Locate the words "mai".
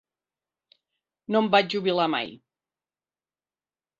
2.15-2.33